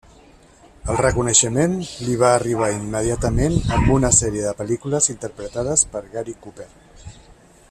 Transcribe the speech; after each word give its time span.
El 0.93 0.95
reconeixement 1.01 1.75
li 2.07 2.15
va 2.23 2.31
arribar 2.39 2.71
immediatament 2.77 3.59
amb 3.77 3.93
una 3.99 4.13
sèrie 4.23 4.49
de 4.49 4.57
pel·lícules 4.63 5.13
interpretades 5.17 5.89
per 5.95 6.07
Gary 6.17 6.39
Cooper. 6.47 6.71